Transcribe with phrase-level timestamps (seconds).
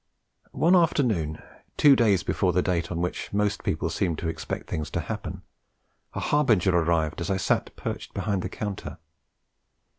[0.65, 1.43] One afternoon,
[1.77, 5.43] two days before the date on which most people seemed to expect things to happen,
[6.15, 8.97] a harbinger arrived as I sat perched behind the counter.